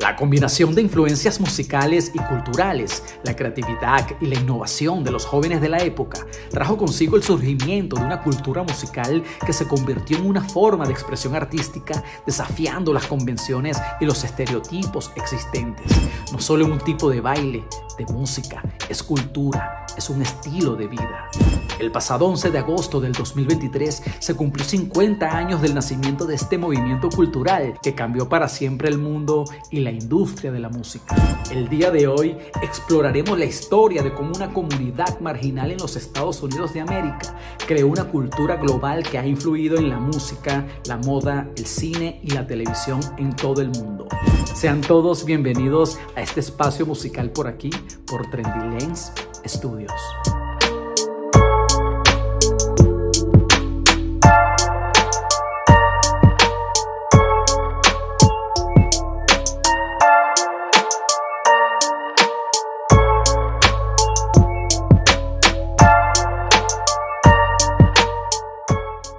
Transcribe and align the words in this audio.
La 0.00 0.16
combinación 0.16 0.74
de 0.74 0.82
influencias 0.82 1.40
musicales 1.40 2.10
y 2.12 2.18
culturales, 2.18 3.02
la 3.22 3.36
creatividad 3.36 4.06
y 4.20 4.26
la 4.26 4.34
innovación 4.34 5.04
de 5.04 5.12
los 5.12 5.24
jóvenes 5.24 5.60
de 5.60 5.68
la 5.68 5.78
época 5.78 6.26
trajo 6.50 6.76
consigo 6.76 7.16
el 7.16 7.22
surgimiento 7.22 7.96
de 7.96 8.02
una 8.02 8.20
cultura 8.20 8.64
musical 8.64 9.22
que 9.46 9.52
se 9.52 9.68
convirtió 9.68 10.18
en 10.18 10.26
una 10.26 10.42
forma 10.42 10.84
de 10.84 10.92
expresión 10.92 11.36
artística 11.36 12.02
desafiando 12.26 12.92
las 12.92 13.06
convenciones 13.06 13.78
y 14.00 14.04
los 14.04 14.24
estereotipos 14.24 15.12
existentes. 15.14 15.92
No 16.32 16.40
solo 16.40 16.66
un 16.66 16.78
tipo 16.78 17.08
de 17.08 17.20
baile, 17.20 17.64
de 17.96 18.06
música, 18.06 18.62
es 18.88 19.02
cultura, 19.02 19.86
es 19.96 20.08
un 20.08 20.22
estilo 20.22 20.76
de 20.76 20.86
vida. 20.86 21.28
El 21.78 21.92
pasado 21.92 22.26
11 22.26 22.50
de 22.50 22.58
agosto 22.58 23.00
del 23.00 23.12
2023 23.12 24.02
se 24.18 24.34
cumplió 24.34 24.64
50 24.64 25.36
años 25.36 25.62
del 25.62 25.74
nacimiento 25.74 26.26
de 26.26 26.34
este 26.34 26.58
movimiento 26.58 27.08
cultural 27.08 27.78
que 27.82 27.94
cambió 27.94 28.28
para 28.28 28.48
siempre 28.48 28.88
el 28.88 28.98
mundo 28.98 29.44
y 29.70 29.80
la 29.80 29.90
industria 29.90 30.52
de 30.52 30.60
la 30.60 30.68
música. 30.68 31.14
El 31.50 31.68
día 31.68 31.90
de 31.90 32.06
hoy 32.06 32.36
exploraremos 32.62 33.38
la 33.38 33.44
historia 33.44 34.02
de 34.02 34.12
cómo 34.12 34.32
una 34.34 34.52
comunidad 34.52 35.20
marginal 35.20 35.70
en 35.70 35.78
los 35.78 35.96
Estados 35.96 36.42
Unidos 36.42 36.74
de 36.74 36.80
América 36.80 37.34
creó 37.66 37.88
una 37.88 38.04
cultura 38.04 38.56
global 38.56 39.02
que 39.02 39.18
ha 39.18 39.26
influido 39.26 39.76
en 39.76 39.90
la 39.90 39.98
música, 39.98 40.66
la 40.86 40.96
moda, 40.98 41.48
el 41.56 41.66
cine 41.66 42.20
y 42.22 42.30
la 42.30 42.46
televisión 42.46 43.00
en 43.18 43.34
todo 43.34 43.62
el 43.62 43.68
mundo. 43.68 44.08
Sean 44.54 44.80
todos 44.80 45.24
bienvenidos 45.24 45.98
a 46.16 46.22
este 46.22 46.40
espacio 46.40 46.86
musical 46.86 47.30
por 47.30 47.46
aquí, 47.46 47.70
por 48.06 48.28
Trendy 48.30 48.78
Lens 48.78 49.12
Studios. 49.46 49.92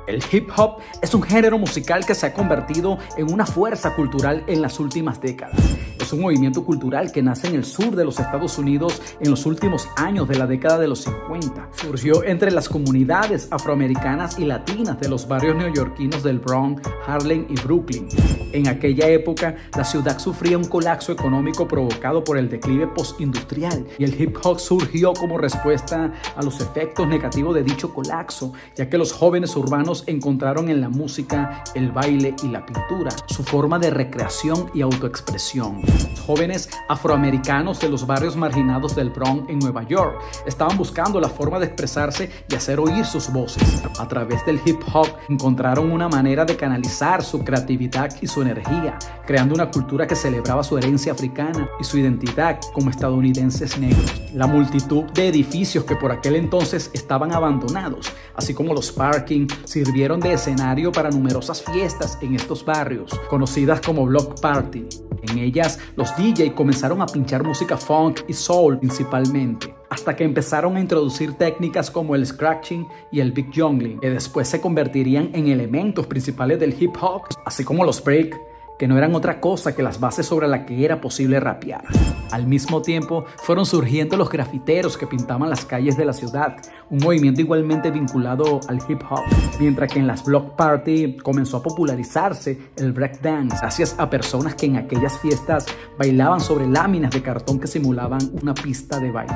El 0.10 0.24
hip 0.32 0.50
hop 0.58 0.78
es 1.04 1.14
un 1.14 1.22
género 1.22 1.60
musical 1.60 2.04
que 2.04 2.16
se 2.16 2.26
ha 2.26 2.34
convertido 2.34 2.98
en 3.16 3.32
una 3.32 3.46
fuerza 3.46 3.96
cultural 3.96 4.44
en 4.48 4.60
las 4.60 4.80
últimas 4.80 5.22
décadas. 5.22 5.60
Es 6.00 6.12
un 6.12 6.22
movimiento 6.22 6.66
cultural 6.66 7.12
que 7.12 7.22
nace 7.22 7.46
en 7.46 7.54
el 7.54 7.64
sur 7.64 7.96
de 7.96 8.04
los 8.04 8.20
Estados 8.20 8.58
Unidos 8.58 9.00
en 9.20 9.30
los 9.30 9.46
últimos 9.46 9.88
años 9.98 10.28
de 10.28 10.40
la 10.40 10.48
década 10.48 10.80
de 10.80 10.88
los 10.88 11.02
50. 11.02 11.70
Surgió 11.74 12.24
entre 12.24 12.50
las 12.50 12.68
comunidades 12.68 13.48
afroamericanas 13.52 14.40
y 14.40 14.46
latinas 14.46 15.00
de 15.00 15.10
los 15.10 15.28
barrios 15.28 15.56
neoyorquinos 15.56 16.24
del 16.24 16.40
Bronx, 16.40 16.82
Harlem 17.06 17.46
y 17.48 17.54
Brooklyn. 17.62 18.08
En 18.52 18.68
aquella 18.68 19.08
época, 19.10 19.58
la 19.78 19.84
ciudad 19.84 20.18
sufría 20.18 20.58
un 20.58 20.64
colapso 20.64 21.12
económico 21.12 21.68
provocado 21.68 22.24
por 22.24 22.40
el 22.40 22.50
declive 22.50 22.88
postindustrial 22.88 23.86
y 24.00 24.06
el 24.06 24.20
hip 24.20 24.36
hop 24.42 24.60
surgió 24.60 25.14
como 25.14 25.38
respuesta 25.38 26.12
a 26.36 26.42
los 26.42 26.60
efectos 26.60 27.08
negativos 27.08 27.54
de 27.54 27.62
dicho 27.62 27.94
colapso, 27.94 28.54
ya 28.76 28.90
que 28.90 28.98
los 28.98 29.12
jóvenes 29.12 29.56
urbanos 29.56 29.99
encontraron 30.08 30.70
en 30.70 30.82
la 30.82 30.90
música, 30.90 31.64
el 31.76 31.92
baile 31.92 32.36
y 32.44 32.48
la 32.48 32.66
pintura 32.66 33.12
su 33.28 33.44
forma 33.44 33.80
de 33.80 33.90
recreación 33.90 34.70
y 34.74 34.82
autoexpresión. 34.82 35.82
Jóvenes 36.26 36.70
afroamericanos 36.88 37.80
de 37.80 37.90
los 37.90 38.06
barrios 38.06 38.36
marginados 38.36 38.96
del 38.96 39.10
Bronx 39.10 39.50
en 39.50 39.60
Nueva 39.60 39.84
York 39.84 40.20
estaban 40.46 40.78
buscando 40.78 41.20
la 41.20 41.30
forma 41.30 41.60
de 41.60 41.68
expresarse 41.68 42.30
y 42.48 42.56
hacer 42.56 42.80
oír 42.80 43.06
sus 43.06 43.32
voces. 43.32 43.84
A 44.00 44.08
través 44.08 44.46
del 44.46 44.60
hip 44.66 44.82
hop 44.94 45.08
encontraron 45.28 45.92
una 45.92 46.08
manera 46.08 46.46
de 46.46 46.56
canalizar 46.56 47.24
su 47.24 47.44
creatividad 47.44 48.10
y 48.22 48.28
su 48.28 48.42
energía, 48.42 48.98
creando 49.26 49.56
una 49.56 49.72
cultura 49.72 50.08
que 50.08 50.16
celebraba 50.16 50.64
su 50.64 50.78
herencia 50.78 51.14
africana 51.14 51.70
y 51.80 51.84
su 51.84 51.98
identidad 51.98 52.60
como 52.74 52.90
estadounidenses 52.90 53.78
negros. 53.78 54.22
La 54.34 54.48
multitud 54.48 55.04
de 55.14 55.28
edificios 55.28 55.84
que 55.84 55.96
por 55.96 56.12
aquel 56.12 56.36
entonces 56.36 56.92
estaban 56.94 57.34
abandonados, 57.34 58.12
así 58.36 58.54
como 58.54 58.74
los 58.74 58.92
parking, 58.92 59.48
sirvieron 59.90 60.20
de 60.20 60.34
escenario 60.34 60.92
para 60.92 61.10
numerosas 61.10 61.64
fiestas 61.64 62.20
en 62.22 62.36
estos 62.36 62.64
barrios, 62.64 63.12
conocidas 63.28 63.82
como 63.82 64.06
Block 64.06 64.40
Party. 64.40 64.86
En 65.24 65.40
ellas, 65.40 65.80
los 65.96 66.16
DJ 66.16 66.54
comenzaron 66.54 67.02
a 67.02 67.08
pinchar 67.08 67.44
música 67.44 67.76
funk 67.76 68.20
y 68.28 68.34
soul 68.34 68.78
principalmente, 68.78 69.74
hasta 69.90 70.16
que 70.16 70.26
empezaron 70.26 70.78
a 70.78 70.80
introducir 70.80 71.34
técnicas 71.34 71.90
como 71.90 72.14
el 72.14 72.24
scratching 72.24 72.88
y 73.12 73.20
el 73.20 73.32
big 73.32 73.50
jungling, 73.52 74.00
que 74.00 74.12
después 74.12 74.48
se 74.48 74.62
convertirían 74.62 75.32
en 75.34 75.48
elementos 75.48 76.06
principales 76.06 76.60
del 76.60 76.80
hip 76.80 76.96
hop, 77.02 77.24
así 77.44 77.64
como 77.64 77.84
los 77.84 78.04
break, 78.04 78.40
que 78.80 78.88
no 78.88 78.98
eran 78.98 79.14
otra 79.14 79.42
cosa 79.42 79.76
que 79.76 79.84
las 79.84 80.00
bases 80.00 80.26
sobre 80.26 80.48
las 80.48 80.66
que 80.66 80.86
era 80.86 81.02
posible 81.02 81.40
rapear. 81.40 81.84
Al 82.32 82.48
mismo 82.48 82.82
tiempo, 82.82 83.26
fueron 83.44 83.66
surgiendo 83.66 84.16
los 84.16 84.30
grafiteros 84.30 84.98
que 84.98 85.06
pintaban 85.06 85.50
las 85.50 85.66
calles 85.66 85.98
de 85.98 86.06
la 86.06 86.14
ciudad, 86.14 86.56
un 86.90 87.00
movimiento 87.00 87.42
igualmente 87.42 87.92
vinculado 87.92 88.62
al 88.70 88.80
hip 88.88 89.02
hop, 89.10 89.24
mientras 89.60 89.92
que 89.92 90.00
en 90.00 90.08
las 90.08 90.24
block 90.24 90.56
party 90.56 91.18
comenzó 91.18 91.58
a 91.58 91.64
popularizarse 91.64 92.58
el 92.78 92.94
breakdance, 92.94 93.58
gracias 93.60 93.96
a 94.00 94.10
personas 94.10 94.56
que 94.56 94.68
en 94.68 94.78
aquellas 94.78 95.20
fiestas 95.20 95.66
bailaban 95.98 96.40
sobre 96.40 96.66
láminas 96.66 97.12
de 97.12 97.22
cartón 97.22 97.60
que 97.60 97.68
simulaban 97.68 98.22
una 98.42 98.54
pista 98.54 98.98
de 98.98 99.12
baile. 99.12 99.36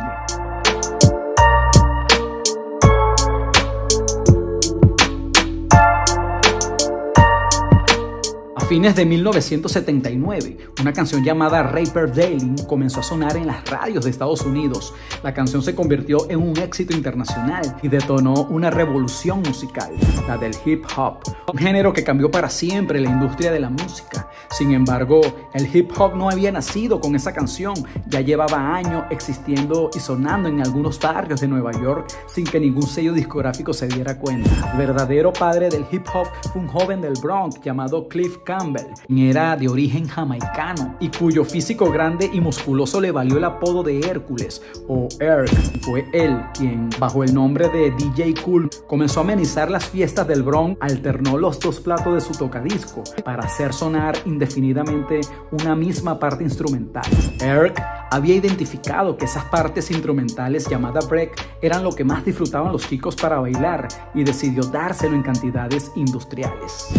Fines 8.73 8.95
de 8.95 9.05
1979, 9.05 10.57
una 10.81 10.93
canción 10.93 11.23
llamada 11.23 11.61
Raper 11.61 12.11
Daily 12.11 12.55
comenzó 12.67 13.01
a 13.01 13.03
sonar 13.03 13.37
en 13.37 13.45
las 13.45 13.69
radios 13.69 14.03
de 14.03 14.09
Estados 14.09 14.41
Unidos. 14.41 14.95
La 15.21 15.31
canción 15.31 15.61
se 15.61 15.75
convirtió 15.75 16.27
en 16.27 16.39
un 16.39 16.57
éxito 16.57 16.97
internacional 16.97 17.77
y 17.83 17.87
detonó 17.87 18.33
una 18.49 18.71
revolución 18.71 19.43
musical, 19.43 19.91
la 20.27 20.39
del 20.39 20.55
hip 20.65 20.85
hop, 20.97 21.19
un 21.53 21.59
género 21.59 21.93
que 21.93 22.03
cambió 22.03 22.31
para 22.31 22.49
siempre 22.49 22.99
la 22.99 23.11
industria 23.11 23.51
de 23.51 23.59
la 23.59 23.69
música. 23.69 24.22
Sin 24.57 24.71
embargo, 24.73 25.21
el 25.53 25.75
hip 25.75 25.91
hop 25.97 26.15
no 26.15 26.29
había 26.29 26.51
nacido 26.51 26.99
con 26.99 27.15
esa 27.15 27.33
canción, 27.33 27.73
ya 28.07 28.21
llevaba 28.21 28.75
años 28.75 29.03
existiendo 29.09 29.89
y 29.95 29.99
sonando 29.99 30.47
en 30.47 30.61
algunos 30.61 30.99
barrios 30.99 31.41
de 31.41 31.47
Nueva 31.47 31.71
York 31.71 32.07
sin 32.27 32.45
que 32.45 32.59
ningún 32.59 32.83
sello 32.87 33.13
discográfico 33.13 33.73
se 33.73 33.87
diera 33.87 34.17
cuenta. 34.17 34.71
El 34.71 34.77
verdadero 34.77 35.33
padre 35.33 35.69
del 35.69 35.85
hip 35.91 36.05
hop 36.13 36.27
fue 36.51 36.61
un 36.61 36.67
joven 36.67 37.01
del 37.01 37.13
Bronx 37.21 37.59
llamado 37.61 38.07
Cliff 38.07 38.37
Campbell 38.45 38.93
era 39.29 39.55
de 39.55 39.67
origen 39.67 40.07
jamaicano 40.07 40.95
y 40.99 41.09
cuyo 41.09 41.43
físico 41.45 41.89
grande 41.91 42.29
y 42.31 42.41
musculoso 42.41 42.99
le 42.99 43.11
valió 43.11 43.37
el 43.37 43.43
apodo 43.43 43.83
de 43.83 43.99
Hércules 43.99 44.61
o 44.87 45.07
Erk. 45.19 45.49
Fue 45.81 46.05
él 46.13 46.39
quien, 46.53 46.89
bajo 46.99 47.23
el 47.23 47.33
nombre 47.33 47.69
de 47.69 47.91
DJ 47.91 48.35
Cool, 48.43 48.69
comenzó 48.87 49.21
a 49.21 49.23
amenizar 49.23 49.71
las 49.71 49.85
fiestas 49.85 50.27
del 50.27 50.43
Bronx, 50.43 50.77
alternó 50.81 51.37
los 51.37 51.59
dos 51.59 51.79
platos 51.79 52.13
de 52.13 52.21
su 52.21 52.37
tocadisco 52.37 53.03
para 53.23 53.43
hacer 53.43 53.73
sonar 53.73 54.15
indefinidamente 54.43 55.21
una 55.51 55.73
misma 55.73 56.19
parte 56.19 56.43
instrumental. 56.43 57.05
Erk 57.39 57.81
había 58.11 58.35
identificado 58.35 59.15
que 59.15 59.25
esas 59.25 59.45
partes 59.45 59.89
instrumentales 59.89 60.67
llamadas 60.69 61.07
break 61.07 61.31
eran 61.61 61.83
lo 61.83 61.93
que 61.93 62.03
más 62.03 62.25
disfrutaban 62.25 62.71
los 62.71 62.87
chicos 62.87 63.15
para 63.15 63.39
bailar 63.39 63.87
y 64.13 64.23
decidió 64.23 64.63
dárselo 64.63 65.15
en 65.15 65.23
cantidades 65.23 65.91
industriales. 65.95 66.89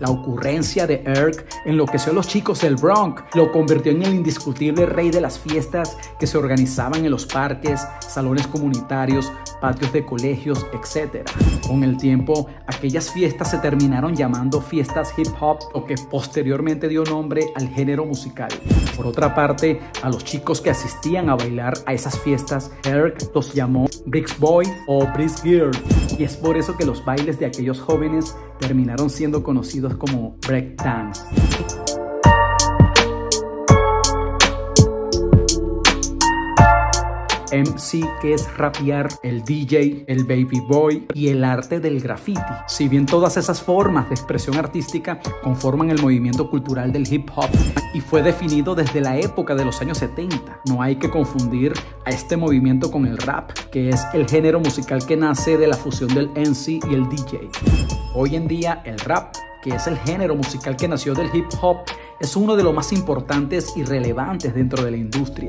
La 0.00 0.10
ocurrencia 0.10 0.86
de 0.86 1.02
Erk 1.04 1.46
enloqueció 1.64 2.12
a 2.12 2.14
los 2.14 2.28
chicos 2.28 2.60
del 2.60 2.76
Bronx, 2.76 3.22
lo 3.34 3.50
convirtió 3.50 3.92
en 3.92 4.02
el 4.02 4.14
indiscutible 4.14 4.86
rey 4.86 5.10
de 5.10 5.20
las 5.20 5.38
fiestas 5.38 5.96
que 6.18 6.26
se 6.26 6.38
organizaban 6.38 7.04
en 7.04 7.10
los 7.10 7.26
parques, 7.26 7.86
salones 8.00 8.46
comunitarios, 8.46 9.32
patios 9.60 9.92
de 9.92 10.04
colegios, 10.04 10.66
etc. 10.72 11.28
Con 11.66 11.82
el 11.82 11.96
tiempo, 11.96 12.48
aquellas 12.66 13.10
fiestas 13.10 13.50
se 13.50 13.58
terminaron 13.58 14.14
llamando 14.14 14.60
fiestas 14.60 15.12
hip 15.16 15.28
hop, 15.40 15.58
lo 15.74 15.84
que 15.84 15.96
posteriormente 16.10 16.88
dio 16.88 17.02
nombre 17.04 17.52
al 17.56 17.68
género 17.68 18.04
musical. 18.04 18.50
Por 18.96 19.06
otra 19.06 19.34
parte, 19.34 19.80
a 20.02 20.08
los 20.08 20.24
chicos 20.24 20.60
que 20.60 20.70
asistían 20.70 21.28
a 21.28 21.34
bailar 21.34 21.74
a 21.86 21.92
esas 21.92 22.18
fiestas, 22.18 22.70
Erk 22.84 23.34
los 23.34 23.52
llamó 23.52 23.86
Bricks 24.06 24.38
Boy 24.38 24.66
o 24.86 25.06
Bricks 25.12 25.42
Girl, 25.42 25.72
y 26.16 26.24
es 26.24 26.36
por 26.36 26.56
eso 26.56 26.76
que 26.76 26.86
los 26.86 27.04
bailes 27.04 27.38
de 27.38 27.46
aquellos 27.46 27.80
jóvenes 27.80 28.36
terminaron 28.58 29.10
siendo 29.10 29.42
conocidos 29.42 29.94
como 29.96 30.36
breakdance. 30.46 31.22
MC 37.52 38.04
que 38.20 38.34
es 38.34 38.56
rapear, 38.56 39.08
el 39.22 39.44
DJ, 39.44 40.04
el 40.06 40.24
baby 40.24 40.60
boy 40.68 41.06
y 41.14 41.28
el 41.28 41.44
arte 41.44 41.80
del 41.80 42.00
graffiti. 42.00 42.40
Si 42.66 42.88
bien 42.88 43.06
todas 43.06 43.36
esas 43.36 43.62
formas 43.62 44.08
de 44.08 44.14
expresión 44.14 44.56
artística 44.56 45.20
conforman 45.42 45.90
el 45.90 46.00
movimiento 46.00 46.48
cultural 46.50 46.92
del 46.92 47.12
hip 47.12 47.30
hop 47.34 47.50
y 47.94 48.00
fue 48.00 48.22
definido 48.22 48.74
desde 48.74 49.00
la 49.00 49.18
época 49.18 49.54
de 49.54 49.64
los 49.64 49.80
años 49.80 49.98
70, 49.98 50.62
no 50.68 50.82
hay 50.82 50.96
que 50.96 51.10
confundir 51.10 51.72
a 52.04 52.10
este 52.10 52.36
movimiento 52.36 52.90
con 52.90 53.06
el 53.06 53.18
rap, 53.18 53.50
que 53.70 53.90
es 53.90 54.02
el 54.12 54.28
género 54.28 54.60
musical 54.60 55.04
que 55.06 55.16
nace 55.16 55.56
de 55.56 55.66
la 55.66 55.76
fusión 55.76 56.14
del 56.14 56.28
MC 56.30 56.80
y 56.90 56.94
el 56.94 57.08
DJ. 57.08 57.48
Hoy 58.14 58.36
en 58.36 58.48
día 58.48 58.82
el 58.84 58.98
rap 58.98 59.34
que 59.62 59.70
es 59.70 59.86
el 59.86 59.98
género 59.98 60.34
musical 60.36 60.76
que 60.76 60.88
nació 60.88 61.14
del 61.14 61.34
hip 61.34 61.46
hop, 61.60 61.78
es 62.20 62.36
uno 62.36 62.56
de 62.56 62.62
los 62.62 62.74
más 62.74 62.92
importantes 62.92 63.76
y 63.76 63.84
relevantes 63.84 64.54
dentro 64.54 64.84
de 64.84 64.90
la 64.90 64.96
industria. 64.96 65.48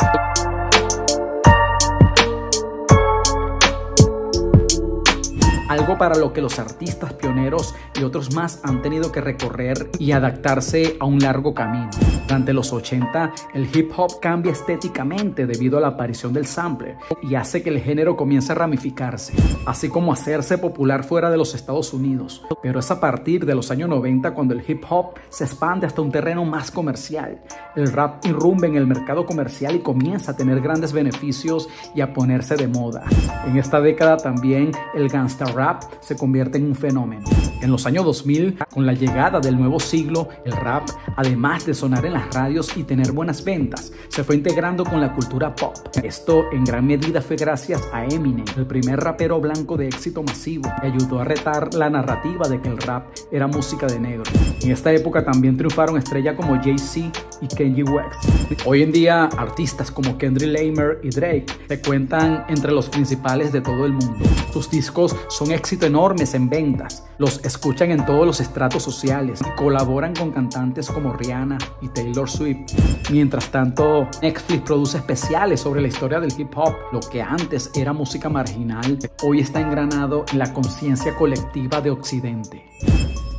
Algo 5.69 5.99
para 5.99 6.17
lo 6.17 6.33
que 6.33 6.41
los 6.41 6.57
artistas 6.57 7.13
pioneros 7.13 7.75
y 7.97 8.03
otros 8.03 8.33
más 8.33 8.59
han 8.63 8.81
tenido 8.81 9.11
que 9.11 9.21
recorrer 9.21 9.89
y 9.99 10.11
adaptarse 10.11 10.97
a 10.99 11.05
un 11.05 11.19
largo 11.19 11.53
camino. 11.53 11.89
Durante 12.23 12.53
los 12.53 12.73
80, 12.73 13.33
el 13.53 13.69
hip 13.75 13.91
hop 13.95 14.19
cambia 14.19 14.51
estéticamente 14.51 15.45
debido 15.45 15.77
a 15.77 15.81
la 15.81 15.89
aparición 15.89 16.33
del 16.33 16.47
sampler 16.47 16.97
y 17.21 17.35
hace 17.35 17.61
que 17.61 17.69
el 17.69 17.79
género 17.79 18.17
comience 18.17 18.51
a 18.51 18.55
ramificarse, 18.55 19.33
así 19.67 19.89
como 19.89 20.11
hacerse 20.11 20.57
popular 20.57 21.03
fuera 21.03 21.29
de 21.29 21.37
los 21.37 21.53
Estados 21.53 21.93
Unidos. 21.93 22.43
Pero 22.63 22.79
es 22.79 22.89
a 22.89 22.99
partir 22.99 23.45
de 23.45 23.55
los 23.55 23.69
años 23.69 23.89
90 23.89 24.33
cuando 24.33 24.55
el 24.55 24.63
hip 24.67 24.83
hop 24.89 25.19
se 25.29 25.43
expande 25.43 25.85
hasta 25.85 26.01
un 26.01 26.11
terreno 26.11 26.45
más 26.45 26.71
comercial. 26.71 27.41
El 27.75 27.91
rap 27.91 28.25
irrumbe 28.25 28.67
en 28.67 28.75
el 28.75 28.87
mercado 28.87 29.27
comercial 29.27 29.75
y 29.75 29.79
comienza 29.79 30.31
a 30.31 30.35
tener 30.35 30.61
grandes 30.61 30.93
beneficios 30.93 31.69
y 31.93 32.01
a 32.01 32.11
ponerse 32.11 32.55
de 32.55 32.67
moda. 32.67 33.03
En 33.45 33.57
esta 33.57 33.79
década 33.79 34.17
también 34.17 34.71
el 34.95 35.09
gangsta 35.09 35.45
rap 35.45 35.58
se 35.99 36.15
convierte 36.15 36.57
en 36.57 36.65
un 36.65 36.75
fenómeno. 36.75 37.23
En 37.61 37.71
los 37.71 37.85
años 37.85 38.05
2000, 38.05 38.57
con 38.73 38.85
la 38.85 38.93
llegada 38.93 39.41
del 39.41 39.57
nuevo 39.57 39.79
siglo, 39.79 40.29
el 40.45 40.53
rap, 40.53 40.87
además 41.17 41.65
de 41.65 41.73
sonar 41.73 42.05
en 42.05 42.13
las 42.13 42.33
radios 42.33 42.77
y 42.77 42.83
tener 42.83 43.11
buenas 43.11 43.43
ventas, 43.43 43.91
se 44.07 44.23
fue 44.23 44.35
integrando 44.35 44.85
con 44.85 45.01
la 45.01 45.13
cultura 45.13 45.53
pop. 45.53 45.75
Esto 46.01 46.45
en 46.53 46.63
gran 46.63 46.87
medida 46.87 47.21
fue 47.21 47.35
gracias 47.35 47.81
a 47.91 48.05
Eminem, 48.05 48.45
el 48.55 48.65
primer 48.65 48.99
rapero 49.01 49.41
blanco 49.41 49.75
de 49.75 49.87
éxito 49.87 50.23
masivo, 50.23 50.71
que 50.79 50.87
ayudó 50.87 51.19
a 51.19 51.25
retar 51.25 51.73
la 51.73 51.89
narrativa 51.89 52.47
de 52.47 52.61
que 52.61 52.69
el 52.69 52.77
rap 52.77 53.07
era 53.31 53.47
música 53.47 53.87
de 53.87 53.99
negro. 53.99 54.23
En 54.61 54.71
esta 54.71 54.93
época 54.93 55.25
también 55.25 55.57
triunfaron 55.57 55.97
estrellas 55.97 56.35
como 56.35 56.55
Jay-Z 56.61 57.11
y 57.41 57.47
Kanye 57.47 57.83
West. 57.83 58.23
Hoy 58.65 58.83
en 58.83 58.91
día, 58.91 59.25
artistas 59.37 59.91
como 59.91 60.17
Kendrick 60.17 60.49
Lamar 60.49 60.99
y 61.03 61.09
Drake 61.09 61.45
se 61.67 61.81
cuentan 61.81 62.45
entre 62.47 62.71
los 62.71 62.87
principales 62.87 63.51
de 63.51 63.61
todo 63.61 63.85
el 63.85 63.93
mundo. 63.93 64.25
Sus 64.53 64.69
discos 64.69 65.15
son 65.27 65.48
éxito 65.51 65.85
enormes 65.85 66.33
en 66.33 66.49
ventas. 66.49 67.05
Los 67.17 67.43
escuchan 67.43 67.91
en 67.91 68.05
todos 68.05 68.25
los 68.25 68.39
estratos 68.39 68.83
sociales 68.83 69.39
y 69.41 69.55
colaboran 69.55 70.13
con 70.15 70.31
cantantes 70.31 70.89
como 70.89 71.13
Rihanna 71.13 71.57
y 71.81 71.89
Taylor 71.89 72.29
Swift. 72.29 72.73
Mientras 73.11 73.49
tanto, 73.51 74.07
Netflix 74.21 74.61
produce 74.61 74.97
especiales 74.97 75.61
sobre 75.61 75.81
la 75.81 75.87
historia 75.87 76.19
del 76.19 76.33
hip 76.37 76.51
hop. 76.55 76.75
Lo 76.91 76.99
que 76.99 77.21
antes 77.21 77.71
era 77.75 77.93
música 77.93 78.29
marginal, 78.29 78.99
hoy 79.23 79.39
está 79.39 79.61
engranado 79.61 80.25
en 80.31 80.39
la 80.39 80.53
conciencia 80.53 81.15
colectiva 81.15 81.81
de 81.81 81.91
Occidente. 81.91 82.65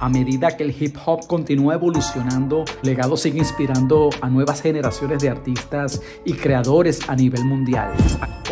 A 0.00 0.08
medida 0.08 0.56
que 0.56 0.64
el 0.64 0.74
hip 0.82 0.96
hop 1.04 1.26
continúa 1.26 1.74
evolucionando, 1.74 2.64
Legado 2.82 3.18
sigue 3.18 3.38
inspirando 3.38 4.08
a 4.22 4.30
nuevas 4.30 4.62
generaciones 4.62 5.22
de 5.22 5.28
artistas 5.28 6.00
y 6.24 6.32
creadores 6.32 7.06
a 7.06 7.14
nivel 7.14 7.44
mundial. 7.44 7.92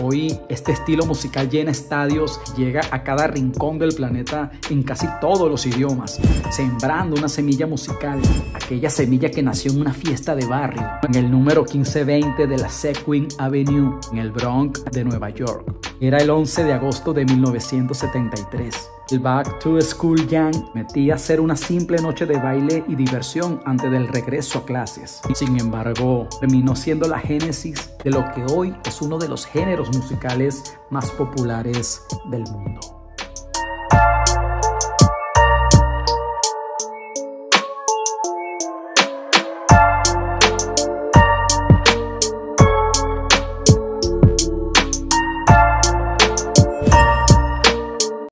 Hoy 0.02 0.38
este 0.50 0.72
estilo 0.72 1.06
musical 1.06 1.48
llena 1.48 1.70
estadios, 1.70 2.38
llega 2.54 2.82
a 2.90 3.02
cada 3.02 3.28
rincón 3.28 3.78
del 3.78 3.94
planeta 3.94 4.50
en 4.68 4.82
casi 4.82 5.06
todos 5.22 5.50
los 5.50 5.64
idiomas, 5.64 6.20
sembrando 6.50 7.16
una 7.16 7.30
semilla 7.30 7.66
musical, 7.66 8.20
aquella 8.54 8.90
semilla 8.90 9.30
que 9.30 9.42
nació 9.42 9.72
en 9.72 9.80
una 9.80 9.94
fiesta 9.94 10.36
de 10.36 10.44
barrio, 10.44 10.86
en 11.02 11.14
el 11.14 11.30
número 11.30 11.62
1520 11.62 12.46
de 12.46 12.58
la 12.58 12.68
Sequin 12.68 13.26
Avenue, 13.38 13.98
en 14.12 14.18
el 14.18 14.32
Bronx 14.32 14.84
de 14.84 15.02
Nueva 15.02 15.30
York. 15.30 15.87
Era 16.00 16.18
el 16.18 16.30
11 16.30 16.62
de 16.62 16.72
agosto 16.72 17.12
de 17.12 17.24
1973. 17.24 18.90
El 19.10 19.18
Back 19.18 19.58
to 19.58 19.80
School 19.80 20.28
Jam 20.30 20.52
metía 20.72 21.16
a 21.16 21.18
ser 21.18 21.40
una 21.40 21.56
simple 21.56 22.00
noche 22.00 22.24
de 22.24 22.38
baile 22.38 22.84
y 22.86 22.94
diversión 22.94 23.60
antes 23.64 23.90
del 23.90 24.06
regreso 24.06 24.60
a 24.60 24.64
clases. 24.64 25.20
Sin 25.34 25.58
embargo, 25.58 26.28
terminó 26.38 26.76
siendo 26.76 27.08
la 27.08 27.18
génesis 27.18 27.90
de 28.04 28.10
lo 28.10 28.24
que 28.32 28.44
hoy 28.54 28.76
es 28.84 29.02
uno 29.02 29.18
de 29.18 29.28
los 29.28 29.44
géneros 29.44 29.88
musicales 29.96 30.78
más 30.90 31.10
populares 31.10 32.06
del 32.30 32.44
mundo. 32.44 32.97